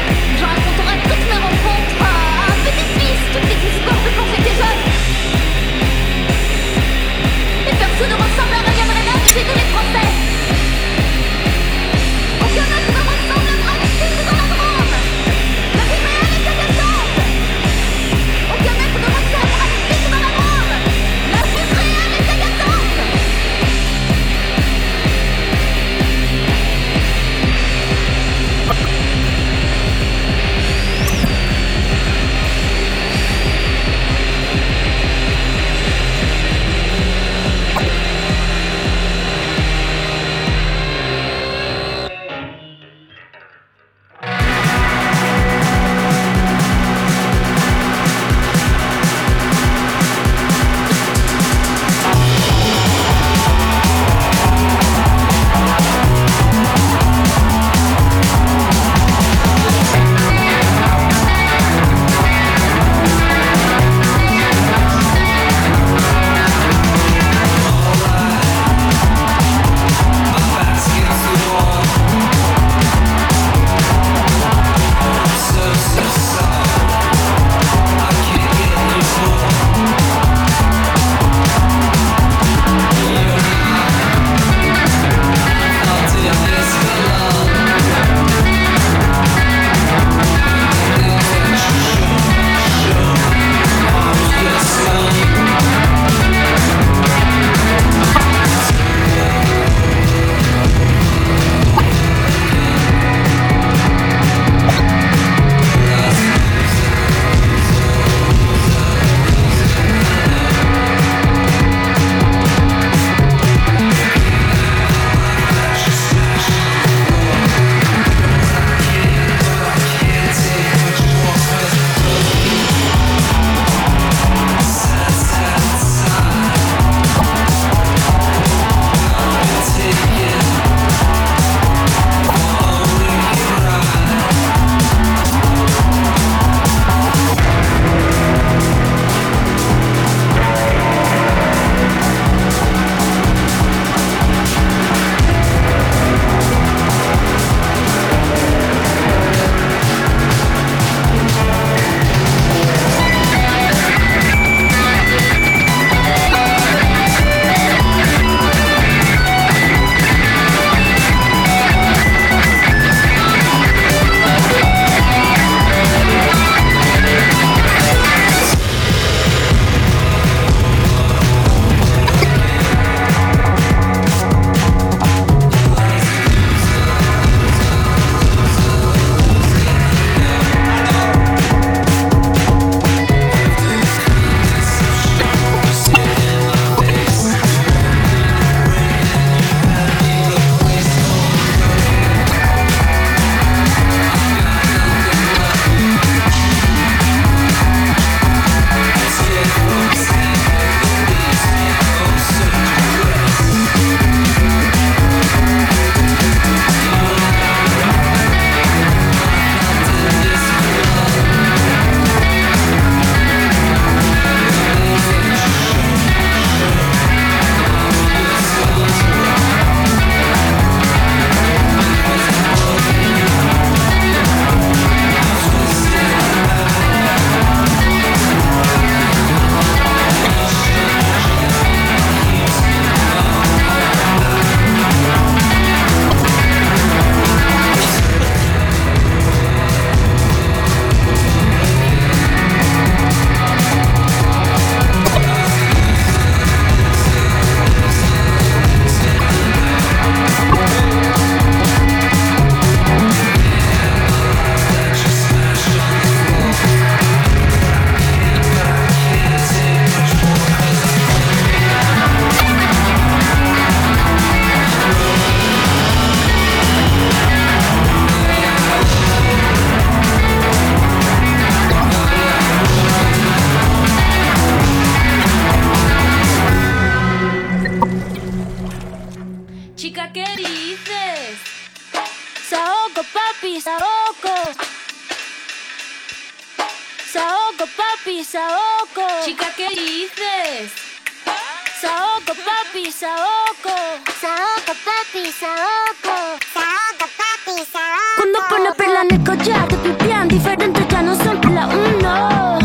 papi, 292.72 292.91
Saoko. 292.91 293.76
Saoko, 294.22 294.74
papi, 294.86 295.24
Saoko. 295.32 296.15
Saoko, 296.53 297.05
papi, 297.19 297.55
Saoko. 297.74 298.15
Cuando 298.17 298.39
pone 298.49 298.72
perla 298.78 299.01
en 299.01 299.13
el 299.13 299.24
collar, 299.24 299.67
te 299.67 299.76
pipián 299.78 300.28
diferentes, 300.28 300.88
ya 300.88 301.01
no 301.01 301.15
son 301.15 301.41
perla 301.41 301.67
uno. 301.67 302.59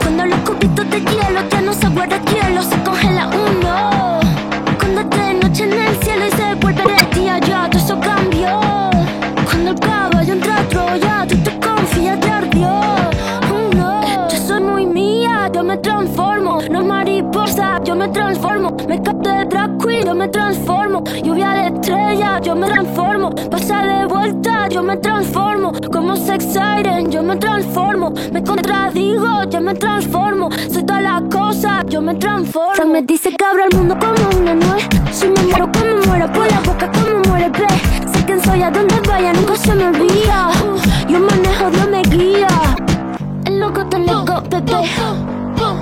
Cuando 0.00 0.26
los 0.26 0.40
cubitos 0.40 0.90
de 0.90 1.00
hielo 1.00 1.48
ya 1.48 1.60
no 1.60 1.72
se 1.74 1.88
guarda 1.88 2.18
hielo, 2.24 2.62
se 2.62 2.81
me 20.22 20.28
transformo. 20.28 21.02
Lluvia 21.24 21.50
de 21.50 21.66
estrella, 21.74 22.40
yo 22.40 22.54
me 22.54 22.68
transformo. 22.68 23.30
Pasa 23.50 23.82
de 23.84 24.06
vuelta, 24.06 24.68
yo 24.68 24.80
me 24.80 24.96
transformo. 24.96 25.72
Como 25.92 26.16
sex 26.16 26.44
siren, 26.44 27.10
yo 27.10 27.24
me 27.24 27.36
transformo. 27.36 28.12
Me 28.32 28.40
contradigo, 28.44 29.42
yo 29.50 29.60
me 29.60 29.74
transformo. 29.74 30.48
Soy 30.70 30.84
todas 30.84 31.02
las 31.02 31.22
cosas, 31.22 31.84
yo 31.88 32.00
me 32.00 32.14
transformo. 32.14 32.76
Se 32.76 32.84
me 32.84 33.02
dice 33.02 33.30
que 33.36 33.44
abro 33.44 33.64
el 33.68 33.76
mundo 33.76 33.96
como 33.98 34.40
una 34.40 34.54
nuez. 34.54 34.86
Si 35.10 35.26
me 35.26 35.42
muero 35.42 35.68
como 35.72 36.06
muero, 36.06 36.32
por 36.32 36.46
la 36.46 36.60
boca 36.60 36.88
como 36.92 37.18
muere, 37.28 37.48
ve. 37.48 37.66
Sé 38.12 38.24
quién 38.24 38.40
soy, 38.44 38.62
a 38.62 38.70
donde 38.70 39.00
vaya, 39.08 39.32
nunca 39.32 39.56
se 39.56 39.74
me 39.74 39.86
olvida. 39.88 40.50
Yo 41.08 41.18
manejo, 41.18 41.68
Dios 41.70 41.88
me 41.88 42.02
guía. 42.02 42.48
El 43.46 43.58
loco 43.58 43.84
te 43.86 43.98
lego, 43.98 44.40
bebé. 44.48 44.88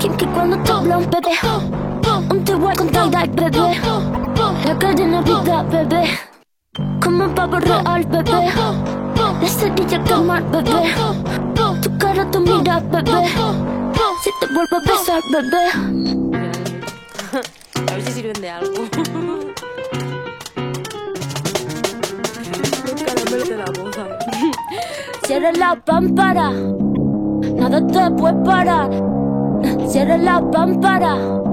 Quien 0.01 0.17
que 0.17 0.27
cuando 0.29 0.57
te 0.63 0.73
habla 0.73 0.97
un 0.97 1.11
bebé. 1.11 1.90
Un 2.31 2.45
te 2.45 2.55
voy 2.55 2.75
con 2.77 2.89
tie-dye, 2.89 3.27
bebé. 3.35 3.81
La 4.65 4.79
cadena 4.79 5.21
vida, 5.21 5.63
bebé. 5.65 6.05
Como 7.03 7.25
un 7.25 7.35
pavo 7.35 7.59
real, 7.59 8.05
bebé. 8.05 8.47
La 9.41 9.49
cerilla 9.49 10.05
quemar, 10.05 10.43
bebé. 10.51 10.95
Tu 11.83 11.99
cara, 11.99 12.31
tu 12.31 12.41
mira, 12.41 12.79
bebé. 12.79 13.27
Si 14.23 14.31
te 14.39 14.47
vuelvo 14.55 14.77
a 14.77 14.81
besar, 14.81 15.23
bebé. 15.33 15.65
A 17.91 17.95
ver 17.95 18.03
si 18.05 18.13
sirven 18.13 18.41
de 18.41 18.51
algo. 18.51 18.85
De 23.49 23.57
la 23.57 23.65
boca. 23.65 24.19
Cierra 25.25 25.53
la 25.53 25.75
pámpara. 25.85 26.53
Nada 27.57 27.87
te 27.87 28.11
puede 28.13 28.45
parar. 28.45 28.91
Cierra 29.89 30.17
la 30.17 30.41
pámpara. 30.51 31.50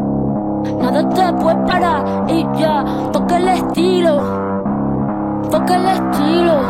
Nada 0.88 1.10
te 1.10 1.34
puede 1.34 1.58
parar. 1.68 2.02
Y 2.30 2.48
ya, 2.58 2.86
toca 3.12 3.36
el 3.36 3.50
estilo. 3.50 4.22
Toca 5.52 5.76
el 5.76 5.86
estilo. 5.86 6.62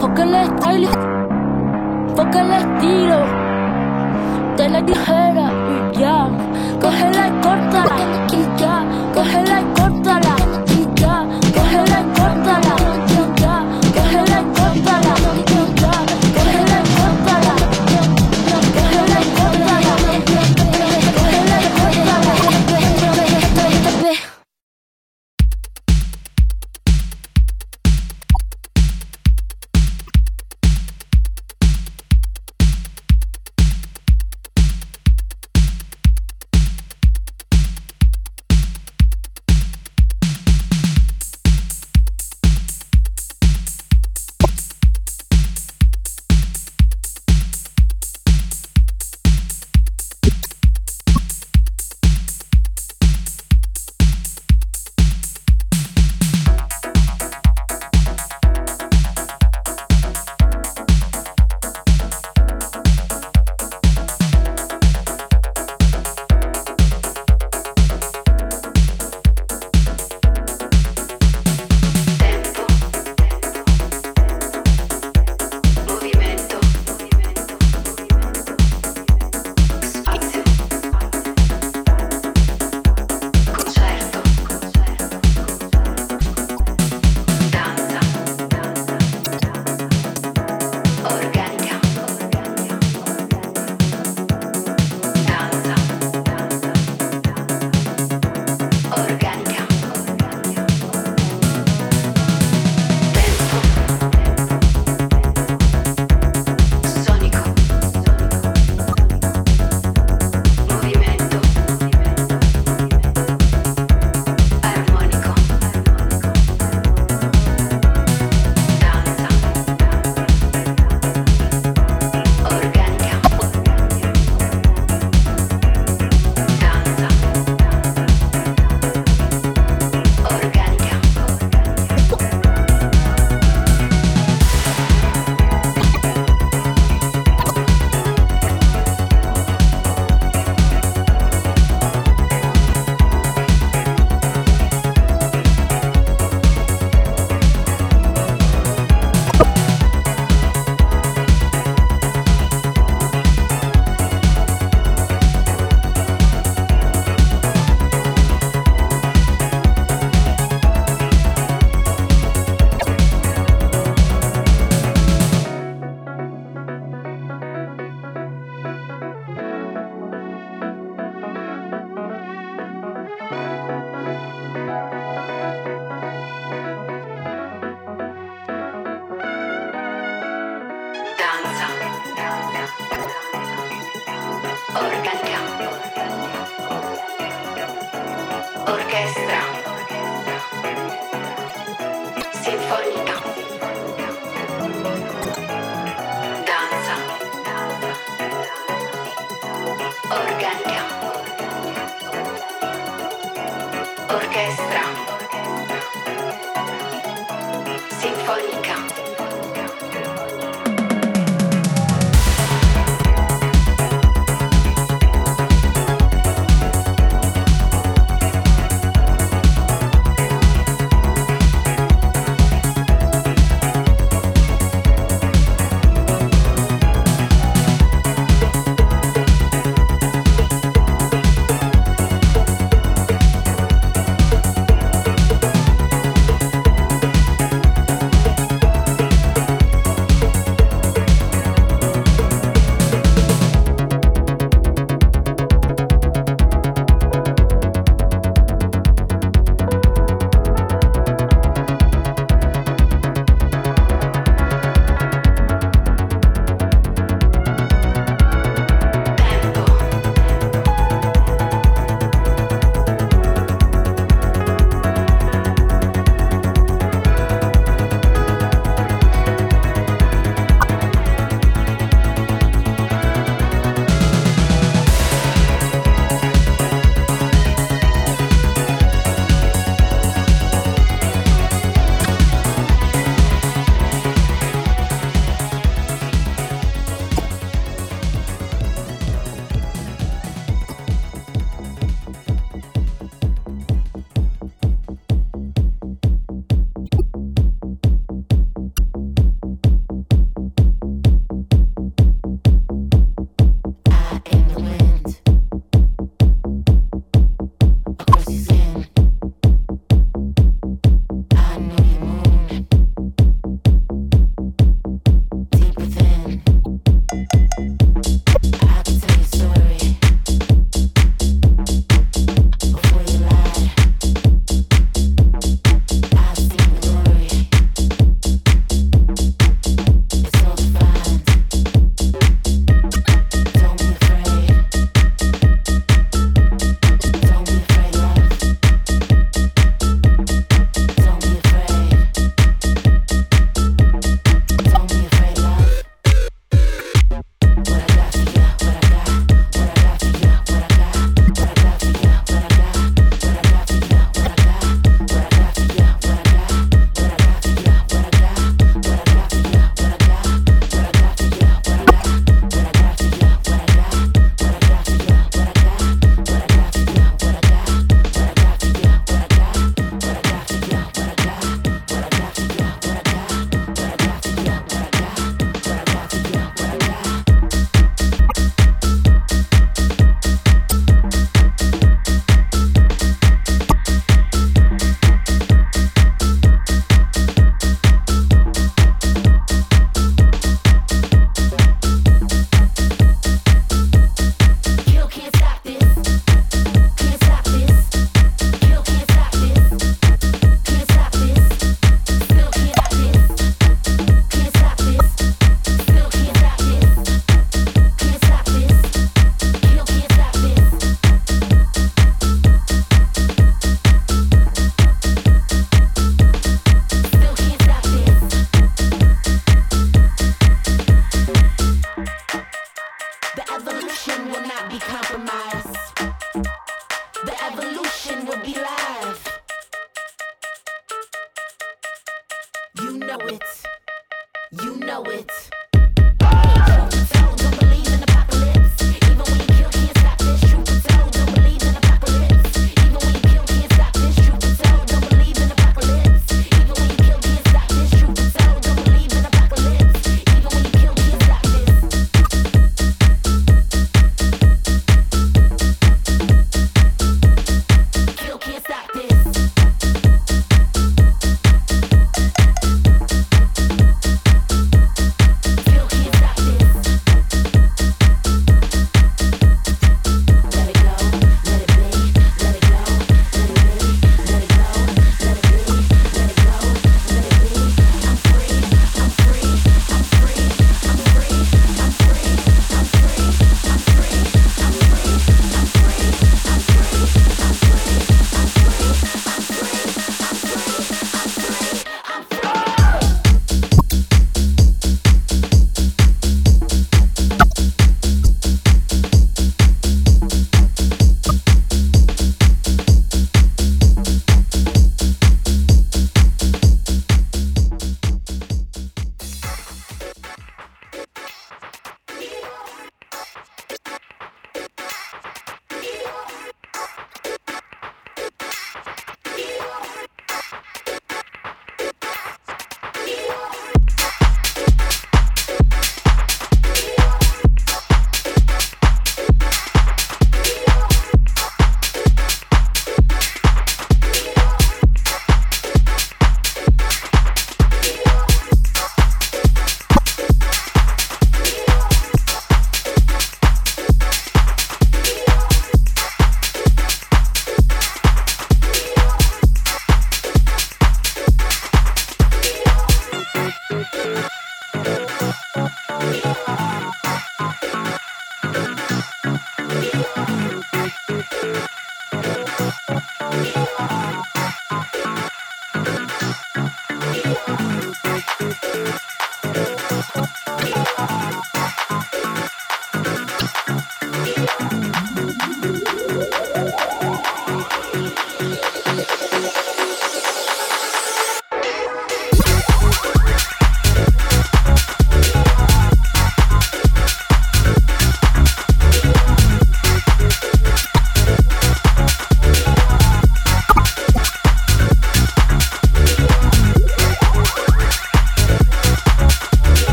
Toca 0.00 0.22
el 0.22 0.34
estilo. 0.34 0.88
Toca 2.16 2.40
el 2.40 2.52
estilo. 2.52 3.18
De 4.56 4.68
la 4.70 4.86
tijera 4.86 5.52
y 5.92 5.98
ya. 5.98 6.26
Cógela 6.80 7.28
y 7.28 7.30
córtala. 7.42 7.96
Y 8.32 8.60
ya. 8.60 8.82
Cógela 9.12 9.60
y 9.60 9.64
córtala. 9.78 10.35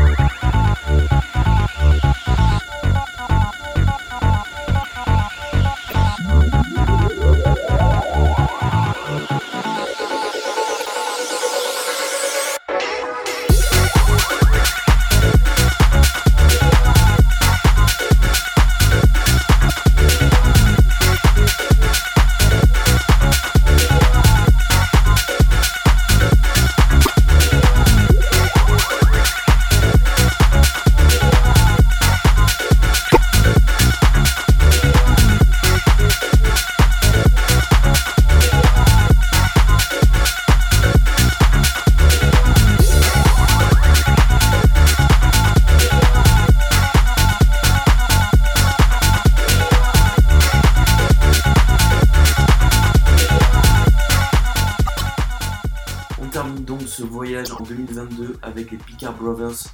Okay. 0.00 0.29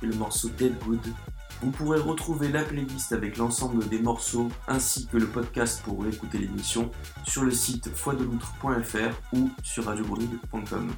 Et 0.03 0.07
le 0.07 0.15
morceau 0.15 0.49
Dead 0.49 0.79
Good. 0.85 1.01
Vous 1.63 1.71
pourrez 1.71 1.99
retrouver 1.99 2.49
la 2.49 2.63
playlist 2.63 3.13
avec 3.13 3.37
l'ensemble 3.37 3.87
des 3.89 3.99
morceaux 3.99 4.49
ainsi 4.69 5.07
que 5.07 5.17
le 5.17 5.27
podcast 5.27 5.83
pour 5.83 6.07
écouter 6.07 6.39
l'émission 6.39 6.91
sur 7.27 7.45
le 7.45 7.51
site 7.51 7.95
foideloutre.fr 7.95 9.37
ou 9.37 9.51
sur 9.63 9.85
radiogrenouille.com. 9.85 10.91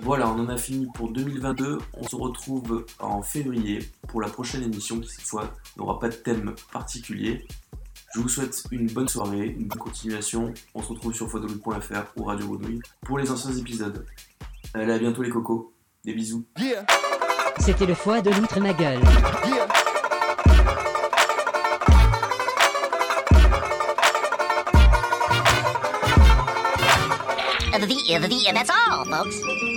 Voilà, 0.00 0.28
on 0.28 0.38
en 0.38 0.48
a 0.48 0.56
fini 0.58 0.86
pour 0.94 1.12
2022. 1.12 1.78
On 1.94 2.02
se 2.06 2.16
retrouve 2.16 2.84
en 2.98 3.22
février 3.22 3.90
pour 4.08 4.20
la 4.20 4.28
prochaine 4.28 4.62
émission 4.62 5.00
qui 5.00 5.08
cette 5.08 5.24
fois 5.24 5.54
n'aura 5.78 5.98
pas 5.98 6.08
de 6.08 6.14
thème 6.14 6.54
particulier. 6.72 7.46
Je 8.14 8.20
vous 8.20 8.28
souhaite 8.28 8.64
une 8.70 8.86
bonne 8.86 9.08
soirée, 9.08 9.46
une 9.46 9.66
bonne 9.66 9.78
continuation. 9.78 10.52
On 10.74 10.82
se 10.82 10.88
retrouve 10.88 11.14
sur 11.14 11.30
foideloutre.fr 11.30 12.12
ou 12.16 12.24
Radio 12.24 12.48
Grenouille 12.48 12.80
pour 13.00 13.18
les 13.18 13.30
anciens 13.30 13.52
épisodes. 13.52 14.04
Allez, 14.74 14.92
à 14.92 14.98
bientôt 14.98 15.22
les 15.22 15.30
cocos. 15.30 15.72
Des 16.04 16.12
bisous. 16.12 16.44
C'était 17.58 17.86
le 17.86 17.94
foie 17.94 18.20
de 18.20 18.30
l'outre 18.30 18.60
ma 18.60 18.72
gueule. 18.72 19.00
The, 27.74 28.28
the, 28.28 28.52
that's 28.54 28.70
all, 28.70 29.04
folks. 29.04 29.73